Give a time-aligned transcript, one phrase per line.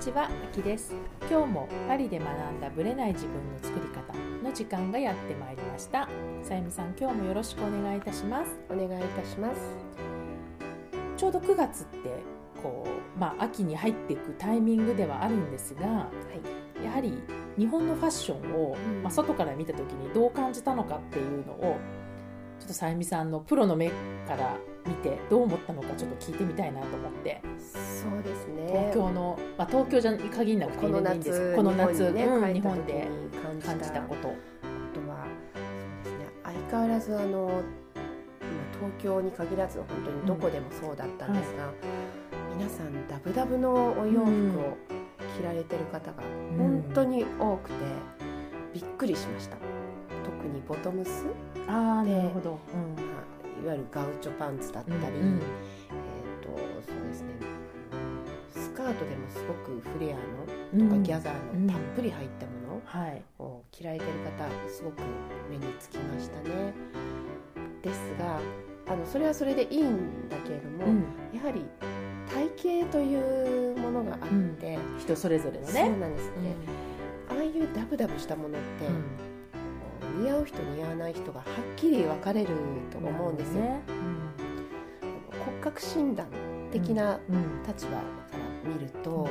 [0.00, 0.94] ちは、あきです。
[1.30, 6.08] 今日もパリで学んだブレない自分の作り方の時間がやってまいりました。
[6.42, 8.58] さゆみさん、今日もよろしくお願いいたします。
[8.70, 9.60] お願いいたします。
[11.18, 12.22] ちょうど9月って
[12.62, 16.10] こうまあ秋に入っていくタイミングではあるんですが、は
[16.82, 16.84] い。
[16.84, 17.22] やはり
[17.58, 21.76] 日本のファッションを、うんまあ、外から見た時にどう感じたのかっていうのを
[22.60, 24.56] ちょっとさゆみさんのプロの目から
[24.86, 28.66] 見てどう思ったのかちょっと聞いてみたいなと思ってそうですね。
[28.68, 33.08] 東京の、まあ、東京じゃ限らなくていいんです夏この夏日本にね、うん日本で
[33.54, 34.28] に感じたこと。
[34.28, 34.34] こ
[34.94, 35.64] とはそう
[36.04, 36.26] ですね。
[36.44, 37.60] 相変わらずあのまあ
[38.78, 41.72] 東京に限らず本当にどこでもそうだったんですが、
[42.56, 44.76] 皆さんダブダブのお洋服を
[45.38, 46.22] 着られてる方が
[46.58, 47.76] 本当に多くて
[48.74, 49.56] びっくりしました。
[50.40, 51.26] 特にボトムス、
[51.68, 53.04] あなるほど、うん。
[53.04, 53.12] ま
[53.60, 55.36] あいわゆるガウチョパンツだったり、うんうん。
[55.36, 55.42] えっ、
[56.42, 57.28] とそうですね。
[58.54, 63.22] スカートでもすごくフレアのとかギャザーのたっぷり入ったものはい。
[63.38, 65.02] を着られてる方すごく
[65.50, 66.72] 目につきましたね。
[67.82, 68.40] ですが
[68.88, 71.04] あのそれはそれでいいんだけれども、うん。
[71.36, 71.66] やはり
[72.56, 75.90] 体型というものがあって、人それぞれのそうね。
[75.98, 76.54] なんですね、
[77.28, 79.29] ああいうダブダブしたものって、うん
[80.18, 82.48] 似合う人似合わない人がはっきり分かれる
[82.90, 83.62] と思うんですよ。
[83.62, 83.80] ね
[85.44, 86.26] 骨格診断
[86.70, 89.28] 的なうんうん立場から見ると、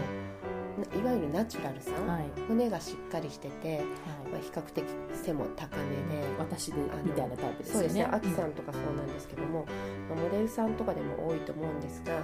[0.94, 2.24] ないわゆるナチュラルさん、はい。
[2.48, 3.86] 骨がしっかりしてて、はい。
[4.32, 5.84] まあ、比較的背も高め
[6.16, 7.74] で、私であのみたいなタイプですよね。
[7.74, 9.66] そうですね、アキさんとかそうなんですけども、
[10.10, 12.22] まあモデルさんとかでも多いと思うんですが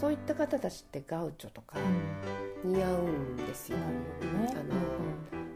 [0.00, 1.78] そういった方たちってガウチョとか
[2.64, 2.72] うん。
[2.72, 3.78] 似合うんですよ。
[3.78, 3.80] あ
[4.30, 4.54] の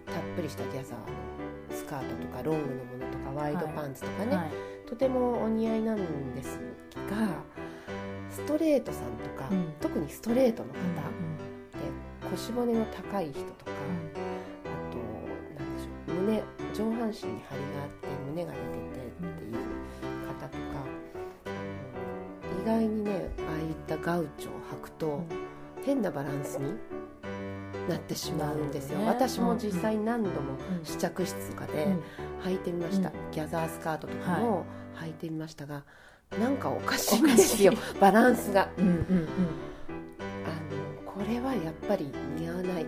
[0.07, 1.28] たっぷりしたギャザー
[1.89, 4.51] カートとかロングのものとかワイドパンツとかね、はい。
[4.87, 6.59] とてもお似合いなんです
[7.11, 7.43] が
[8.31, 9.73] ストレートさんとか、うん。
[9.81, 14.99] 特にストレートの方、うんで腰骨の高い人とか、あと
[15.63, 16.43] なんでしょう胸
[16.75, 19.55] 上半身に張りがあって胸が出ててっていう
[20.27, 20.63] 方とか、
[22.63, 25.23] 意外にねああいったガウチョを履くと、
[25.85, 26.75] 変なバランスに
[27.89, 29.07] なってしまうんですよ、ね。
[29.07, 30.37] 私も実際何度も
[30.79, 32.03] うん試着室とかでうん。
[32.45, 33.15] 履いてみました、うん。
[33.33, 34.65] ギャザースカートとかも
[34.97, 35.85] 履いてみましたが、
[36.39, 37.73] なんかおかしいんですよ。
[38.01, 38.69] バランスが。
[38.79, 38.99] うんうんうん。
[40.45, 40.51] あ
[41.07, 42.87] のこれはやっぱり似合わない。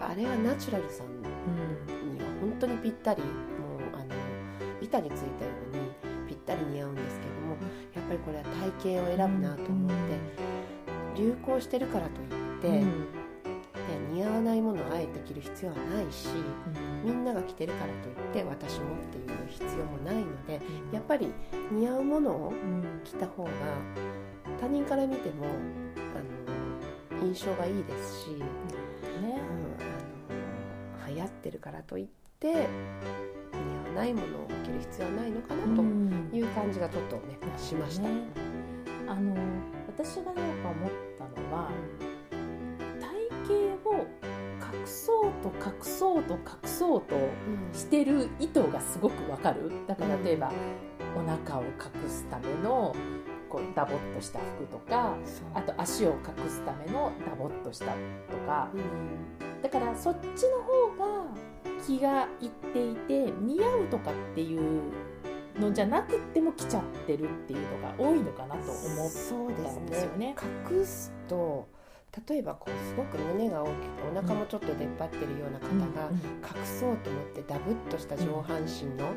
[0.00, 3.30] あれはナチュラルさんうんには本当にぴったりもう
[3.94, 4.06] あの
[4.80, 5.82] 板についたように
[6.28, 7.56] ぴったり似合うんですけども
[7.94, 8.44] やっぱりこれは
[8.80, 12.28] 体型を選ぶなと思って、流行してるからといっ
[12.62, 13.12] て、うん。
[13.12, 13.17] で
[14.12, 16.28] 似合わないものをあえて着る必要はないし
[17.04, 20.60] みんなが着てるからといって私もっていう必要もないので
[20.92, 21.32] やっぱり
[21.70, 23.00] 似合うものをうん。
[23.04, 23.50] 着た方が
[24.60, 25.46] 他人から見ても
[25.96, 28.44] あの印象がいいですし、ね。
[29.22, 29.34] うん
[31.00, 32.06] あの流行ってるからといっ
[32.38, 32.66] て似合わ
[33.96, 36.30] ないものを着る必要はないのかなとうん。
[36.32, 38.08] いう感じがちょっとねしました。
[38.08, 38.24] ね。
[39.06, 39.34] あの
[39.86, 41.70] 私がやっぱ思ったのは
[43.00, 43.77] 体
[44.88, 47.16] そうと隠そうと隠そうと
[47.72, 49.70] してる意図がすごくわかる。
[49.86, 50.52] だから例えば、
[51.16, 52.94] お腹を隠すための
[53.48, 55.16] こうダボっとした服とか
[55.54, 57.92] あと足を隠すためのダボっとしたと
[58.46, 58.70] か。
[58.74, 59.62] うん。
[59.62, 61.30] だからそっちの方が
[61.86, 64.82] 気がいっていて似合うとかっていう
[65.58, 70.26] のじゃなくっても来ちゃってるっていうのが多いのかなと思っそうでたんですすよね。
[70.28, 70.36] ね。
[70.70, 71.68] 隠すと
[72.28, 73.74] 例えばこうすごく胸が大きく
[74.10, 79.12] お腹もちょっと出っ張ってるような方が隠そうと思ってダブっとした上半身のも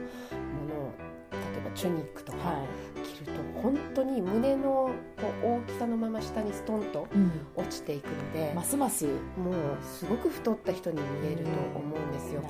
[0.67, 0.93] のを
[1.31, 2.65] 例えばチュニックとかは
[3.03, 7.07] 着ると本当に胸のこう大きさのまま下にストンと
[7.55, 9.05] 落ちていくのでますます。
[9.05, 11.49] もうすごく太った人に見えると
[11.79, 12.43] 思うんですよ。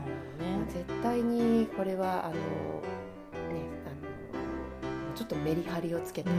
[0.67, 2.39] 絶対にこれはあのね
[3.85, 6.31] あのちょっとメリハリをつけた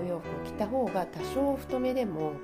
[0.00, 2.34] お洋服を着た方が多少太めでも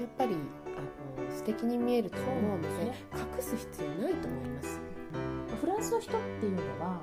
[0.00, 0.34] やっぱり
[0.76, 4.80] あの素敵に見えると思うのです隠す必要ないと思います。
[5.60, 7.02] フランスの人っていうのは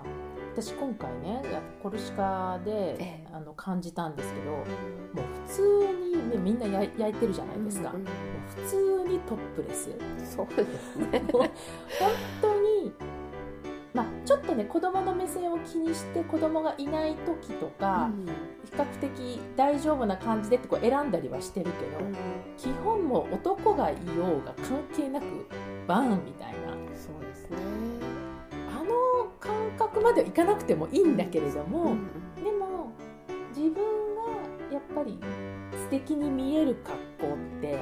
[0.54, 3.28] 私今回ねやコルシカで、ええ。
[3.32, 4.66] あの感じたんですけどもう
[5.48, 5.62] 普通
[5.94, 9.90] に、ね、みんな焼い焼いてるじゃないですか、うんもう普通にトップレス。
[10.36, 11.24] そうですね。
[11.32, 11.50] 本
[12.42, 12.57] 当に
[13.98, 18.12] まあちょっとね子供の目線を気にして子供がいない時とか、
[18.64, 21.98] 比較的大丈夫な感じでってこう選んだりはしてるけど、
[22.58, 25.26] 基本もう男がいようが関係なく
[25.88, 26.74] バーンみたいな。
[26.96, 27.58] そうですね。
[28.70, 32.44] あの感覚まではいかなくてもいいんだけれども、うん。
[32.44, 32.92] でも
[33.50, 33.82] 自分が
[34.72, 35.20] やっぱり
[35.72, 36.98] 素敵に見える格
[37.30, 37.80] 好って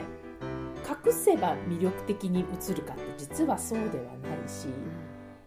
[1.05, 4.67] 隠せば魅力的に映るかって実はそうではないし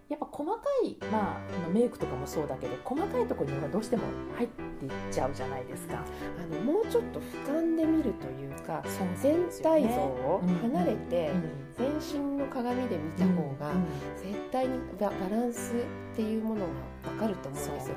[0.09, 4.05] やっぱ細かい、まあ、あのメイクとかもそうだけど細かいところにはどうしても
[4.37, 6.03] 入っていっちゃうじゃないですか。
[6.39, 8.83] あのもうちょっと俯瞰で見るというか
[9.21, 13.85] 全体像をうん離れてうん全身の鏡で見た方がうん
[14.17, 16.67] 絶対にババランスっていうものが
[17.11, 17.97] 分かると思うんですよ。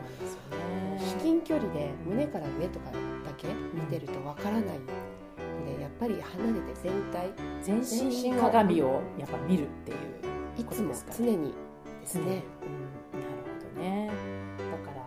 [1.00, 1.22] 至ね。
[1.22, 2.98] 近距離で胸から上とかだ
[3.38, 4.80] け見てると分からない。
[4.80, 7.30] のでやっぱり離れて全体
[7.62, 9.98] 全身鏡をやっぱ見るっていう
[10.58, 11.54] いつも常に
[12.02, 12.44] ですね。
[13.14, 14.12] うん、なるほどね。
[14.58, 14.98] だから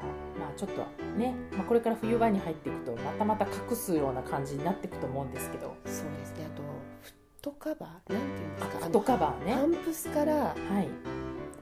[0.46, 0.86] まあちょっと
[1.18, 5.76] ね、まあ、これから冬場に入っていくとまたまた隠すような感じになっていくと思うんですけど。
[5.84, 6.46] そうですね。
[6.46, 6.62] あと
[7.02, 8.78] フットカバーなんていうんですか？
[8.78, 9.54] フットカバーね。
[9.54, 10.88] パンプスからはい。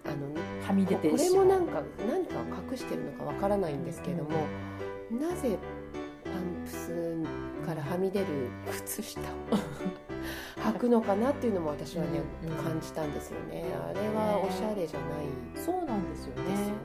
[0.05, 0.35] あの
[0.67, 4.31] はみ出てこれもなんか何かを隠してるのかわからないんですけども、
[5.13, 5.82] なぜパ
[6.43, 8.27] ンプスからはみ出る
[8.71, 9.25] 靴下を
[10.63, 13.65] 履くのかなっていうのも私はね、うんうん感じたんですよね。
[13.73, 15.11] あれはおしゃれじゃない。
[15.57, 16.43] そうなんですよね。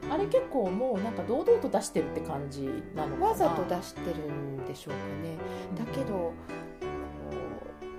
[0.09, 3.27] あれ結構もうなんか堂々と出してるって感じなのかな。
[3.27, 5.37] わざと出してるんでしょうかね。
[5.77, 6.33] だけどこ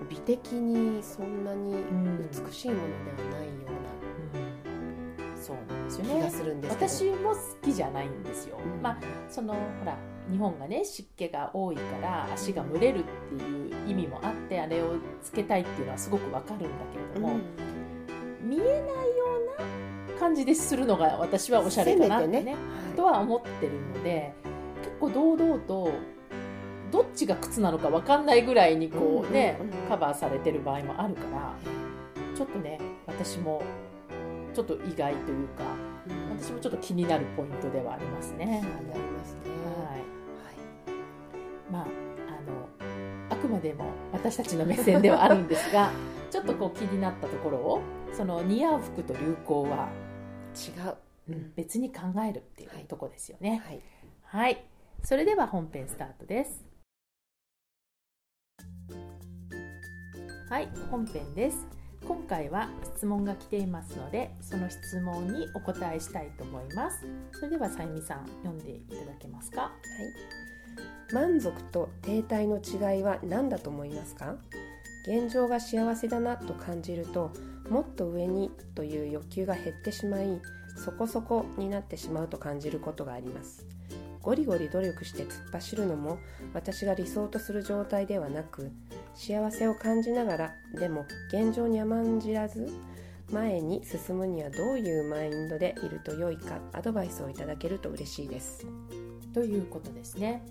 [0.03, 2.81] う美的にそんなにん美しいもの
[3.17, 3.53] ではないよ
[4.35, 5.43] うん。
[5.43, 8.83] そうなんですような気がねするんですけど、私も好きじゃないんですよ、うん。
[8.83, 9.97] まあそのほら
[10.31, 17.39] 日本がね湿気が多いから足が蒸れるっていう意味もあってあれをつけたいっていうのはすごくわかるんだけれども、
[18.43, 18.83] 見えないよ
[19.59, 19.63] う
[20.15, 22.53] な感じでするのが私はおしゃれかなってねね。
[22.53, 22.59] は
[22.93, 22.97] い。
[22.97, 24.35] とは思ってるので
[24.83, 25.91] 結構堂々と
[26.91, 29.89] どっちが靴なのかわかんないぐらいにこうね、うんうんうん。
[29.89, 31.55] カバーされてる場合もあるから
[32.35, 33.63] ちょっとね私も
[34.55, 35.65] ちょっと意外というか
[36.09, 36.39] うん。
[36.39, 38.45] 私もちょっと気になるポイントではありますね。
[38.63, 39.41] 気になりますね。
[39.87, 40.18] はいはい
[41.71, 42.69] まあ、あの
[43.31, 45.91] あくまでも私たちの目線ではあるんですが
[46.31, 47.81] ちょっとこう気になったところを
[48.13, 49.89] その似合う服と流行は、
[50.55, 50.97] 違う
[51.31, 53.63] うん別に考えるっていうはいとこですよね。
[53.67, 53.81] はい
[54.25, 54.65] はい、
[55.03, 56.65] それでは本編スタートです。
[60.51, 61.67] はい、本編です。
[62.07, 67.07] 今回は質問が来ていますので、その質問にお答えしたいと思います。
[67.33, 69.63] それではさゆみさん、読んでいただけますか？
[69.63, 69.73] はい、
[71.13, 74.37] 満足と停滞の違いは何だと思いますか？
[75.07, 77.33] 現状が幸せだなと感じると
[77.71, 80.41] もっと上にという欲求が減ってしまい
[80.77, 83.67] そこそこになってしまうと感じることがあります。
[84.21, 86.19] ゴリゴリ努力して突っ走るのも
[86.53, 88.71] 私が理想とする状態ではなく
[89.15, 92.69] 幸せを感じながらでも現状に甘んじらず
[93.33, 98.67] 前に進むにはどういうマインドでいると良いかアドバイスをいただけると嬉しいです。
[99.39, 100.43] ということですね。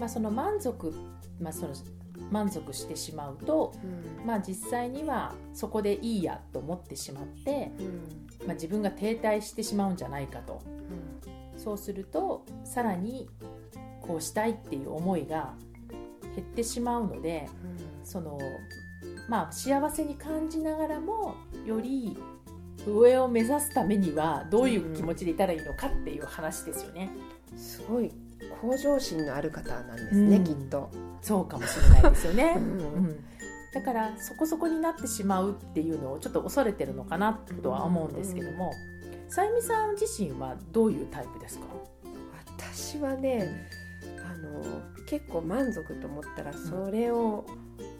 [0.00, 0.92] まあ、その満足、
[1.40, 1.74] まあ、その
[2.32, 3.72] 満足してしまうと、
[4.20, 4.26] うん。
[4.26, 8.46] まあ、実際にはそこでいいやと思ってしまって、うん。
[8.48, 10.60] まあ、自分が停滞してしまうんじゃないかと。
[10.66, 11.60] うん。
[11.60, 13.28] そうするとさらに
[14.00, 15.54] こうしたいっていう思いが
[16.34, 17.48] 減ってしまうので
[18.04, 18.38] その
[19.28, 22.16] まあ幸せに感じながらもより
[22.86, 27.10] 上を目指すためにはどういう気持ちでいたらいいのかっていう話ですよね。
[27.54, 28.12] すごい
[28.60, 30.44] 向上心のある方なんですね、うん。
[30.44, 30.90] きっと、
[31.22, 32.54] そうかもしれないですよね。
[32.58, 32.62] うん。
[32.62, 33.24] うん。
[33.72, 38.72] だからそこそこになってしまうっていうのをちょっと恐れてるのかなとは思うんですけども、
[39.28, 41.66] さゆみさん自身はどういうタイプですか？
[42.58, 43.68] 私はね、
[44.24, 44.62] あの
[45.06, 47.44] 結構満足と思ったらそれを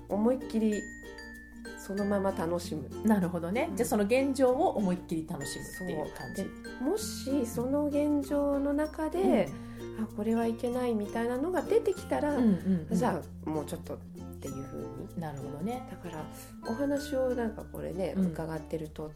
[0.09, 0.83] 思いっきり
[1.87, 2.89] そのまま楽しむ。
[3.05, 3.69] なるほどね。
[3.71, 3.77] うん。
[3.77, 6.43] じゃあその現状を思いっきり楽しむっていう感じ。
[6.43, 6.49] で
[6.81, 9.49] もしその現状の中で、
[10.01, 12.97] あこれはいけないみたいなのが出てきたら、うんうんうん。
[12.97, 13.99] じゃあもうちょっとっ
[14.41, 15.21] ていう風に。
[15.21, 15.87] なるほどね。
[15.91, 16.25] だから
[16.69, 18.27] お話をなんかこれね、うん。
[18.27, 19.13] 伺ってると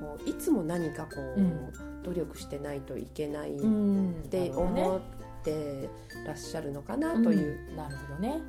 [0.00, 4.14] こういつも何かこう、うん努力してないといけないっん。
[4.30, 5.00] て思っ
[5.44, 5.90] て
[6.26, 7.68] らっしゃるのかなという。
[7.70, 7.76] うん。
[7.76, 8.40] なるほどね。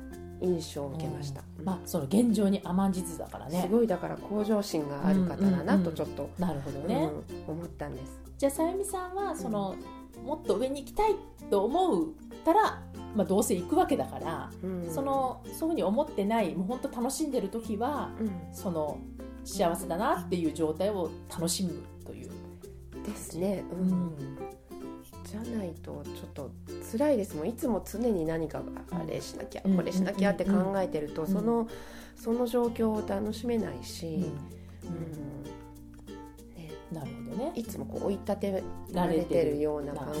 [0.42, 1.42] 印象を受けました。
[1.58, 3.68] うんまあその現状に甘んじずだからねす。
[3.68, 7.10] ごいだから向上心がある方だなとちょっと、なるほどね。
[7.46, 8.20] うん思ったんです。
[8.38, 9.76] じゃあさゆみさんはその、
[10.24, 11.14] もっと上に行きたい
[11.50, 12.08] と思う
[12.44, 12.82] たら、
[13.14, 18.98] まあどうせ行くわけだから、うんそ、のそういうふうに思ってないもう本当楽しんでる時はうんその
[19.44, 21.72] 幸せだなっていう状態を楽しむ
[22.04, 22.30] という。
[23.04, 24.16] ですね、ううんん
[25.32, 26.50] じゃないとちょっと
[26.92, 27.48] 辛いですもん。
[27.48, 29.76] いつも常に何かあれしなきゃ、うん。
[29.76, 31.26] これしなきゃって考えてると、ん。
[31.26, 31.68] その
[32.14, 34.30] その状況を楽しめないし、
[34.84, 35.42] うん。
[36.54, 37.52] ね、なるほどね。
[37.54, 38.62] いつもこう追い立て
[38.92, 40.20] られてるような感覚っ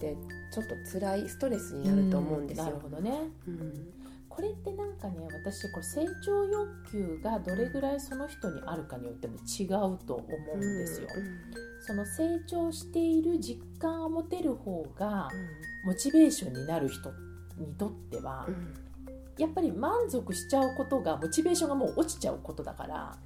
[0.00, 0.16] て
[0.50, 2.64] ちょっと辛いストレスになると思うんですよ。
[2.64, 3.12] なるほどね。
[3.46, 3.92] うん。
[4.30, 11.08] これってなんかね私これ成長欲求がどれぐらいその人にあるかによっても違うと思うんですよ。
[11.80, 15.28] その成長している実感を持てる方が
[15.84, 17.12] モチベーションになる人
[17.58, 18.46] にとっては、
[19.38, 23.16] やっぱり満足しちゃうことがモチベーションがもう落ちちゃうことだから、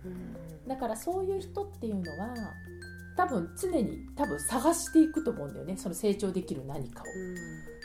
[0.67, 2.35] だからそういう人っていうのは
[3.17, 5.77] 多分常に多分探していくと思うんだよね。
[5.77, 7.07] その成長できる何かを。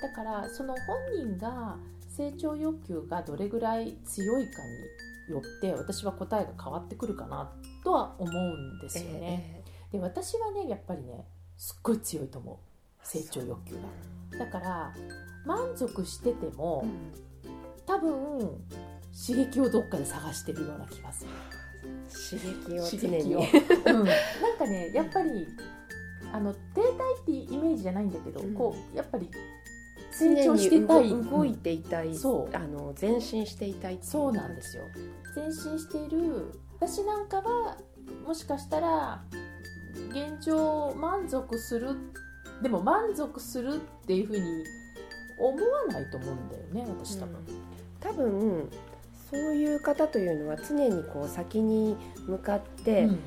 [0.02, 1.78] だからその本人が
[2.10, 4.62] 成長欲求がどれぐらい強いか
[5.28, 7.52] によって私は答えが変わってくるかな
[7.84, 9.64] とは思うんですよね。
[9.96, 11.26] で私はねやっぱりね
[11.58, 12.56] すっごい強いと思う。
[13.08, 14.46] 成長欲求が。
[14.46, 14.94] だから
[15.46, 16.86] 満足してても
[17.86, 18.40] 多分
[19.28, 21.32] 刺激をどっかで探してるような気がする。
[22.10, 23.36] 刺激を刺常に。
[23.40, 25.48] うん、なんかねやっぱり
[26.34, 28.54] あの停滞っていうイメージじゃないんだけど、うん。
[28.54, 29.30] こうやっぱり
[30.12, 31.10] 成長してたい。
[31.10, 32.56] 常に動動いていたい、そう。
[32.56, 34.84] あの前進していたいそうなんですよ。
[35.34, 36.60] 前進している。
[36.82, 37.78] 私なんかは
[38.26, 39.24] もしかしたら
[40.16, 41.98] 現状満足する
[42.62, 44.42] でも満足するっていうふうに
[45.38, 47.36] 思わないと思うんだよね私多分、
[48.00, 48.70] 多分
[49.30, 53.20] そういう方というのは常にこう先に向かってうん。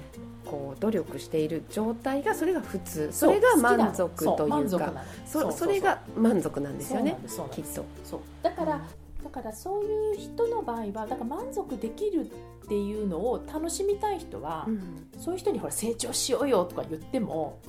[0.49, 3.11] こう努力している状態がそれが普通。
[3.13, 5.05] それが満足というか。
[5.27, 7.19] そそうそうそれが満足なんですよね
[7.53, 7.85] きっと。
[8.03, 8.21] そう。
[8.43, 8.81] だから、
[9.23, 12.31] だからそういう人の場合はだから満足できる
[12.65, 15.09] っていうのを楽しみたい人は、うん。
[15.19, 17.61] そういう人にほら成長しようよとか言っても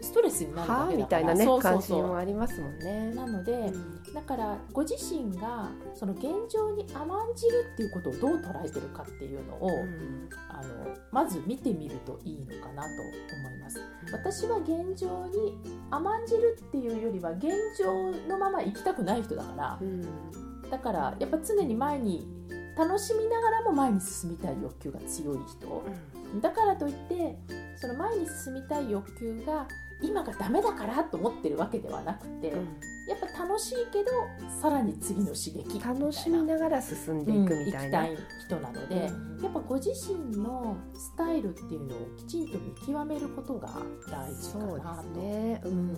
[0.00, 3.10] ストレスになるはあわけみたいなねそうそうありますもんね。
[3.12, 3.14] う。
[3.14, 4.14] なので、うん。
[4.14, 10.28] だからご自身がその現状に甘んじるっていうことをどう捉えてるかっていうのを、うん。
[10.48, 13.80] あのまず見てみるといいのかなと思います。
[14.12, 15.56] 私は現状に
[15.90, 22.26] 甘んじるっていうよりは現状のまま生きたくない人だからうんだからやっぱ常に前に
[22.78, 25.84] 楽しみながらも前に進みたい欲求が強い人。
[26.40, 27.36] だからといって
[27.76, 29.68] その前に進みたい欲求が
[30.00, 32.80] 今がダメだからと思ってるわけではなくて、うん。
[33.08, 34.10] やっぱ楽しいけど
[34.62, 38.04] さらに次の刺激楽しみながら進んでいくみたいな。
[38.04, 39.42] うん行きたい人なので、うん。
[39.42, 43.68] やっぱご自身のスタイルっていうのをきちんと見極めることが
[44.10, 45.20] 大事かなと。
[45.20, 45.60] ね。
[45.64, 45.94] うん。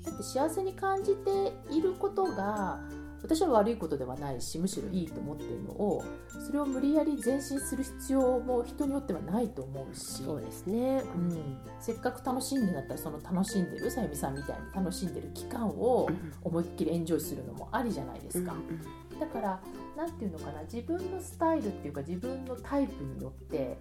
[0.00, 2.78] だって幸せに感じていることが
[3.22, 6.04] 私は悪いことではないしむしろいいと思っているのを
[6.44, 11.02] それを無理やり前進する必要も人によってはないと思うしそうですね。
[11.14, 16.08] うん、せっかく楽しんでんだったらその楽しんでるさゆみさんみたいに楽しんでる期間を
[16.42, 18.54] 思いっきりエンジョイするのもありじゃないですか、
[19.20, 19.60] だから
[19.96, 23.78] なんていうのかな自分のスタイルっていうか自分のタイプによって、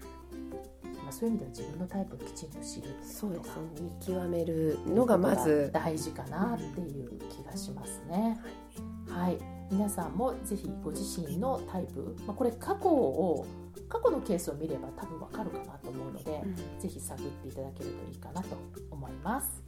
[1.03, 3.53] まあ、そういう意味では自分のタイプをきちんと知るそうですね。
[3.81, 8.39] 見極めるのがまず大事かなっていう気がしますね。
[9.12, 9.38] はい、
[9.70, 13.46] 皆さんもぜひご自身のタイプ、まあ、これ過去を
[13.88, 16.41] 過去のケースを見れば多分わかるかなと思うので、
[16.80, 18.58] ぜひ探っていただけるといいかなと
[18.89, 19.63] 思います。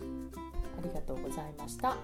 [0.78, 1.98] ありがとうございました。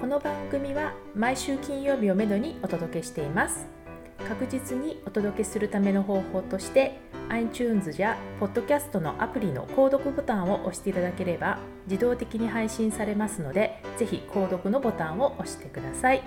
[0.00, 3.81] この番組は毎週金曜日をめどにお届けしています。
[4.28, 6.98] 確実にお届けするための方法として
[7.28, 16.22] iTunes や Podcast のアプリの購読ボタンを押していただければ自動的に配信されますのでぜひ購読のボタンを押してください。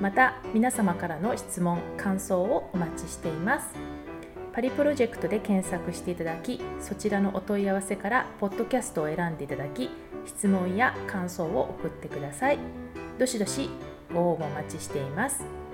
[0.00, 3.68] また皆様からの質問感想をお待ちしています。
[4.52, 9.90] パリプロジェクトで検索していただきそちらのお問い合わせからポッドキャストを選んでいただき
[10.24, 12.58] 質問や感想を送ってください。
[13.18, 13.70] どしどし
[14.12, 15.65] ご応募お待ちしています。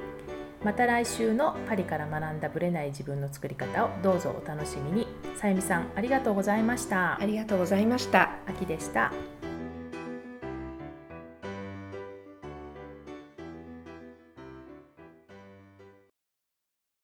[0.65, 5.07] また来週のパリから学んだブレない自分の作り方をどうぞお楽しみに。
[5.37, 7.21] さゆみさんありがとうございました。
[7.21, 8.37] ありがとうございました。
[8.47, 9.13] 秋でした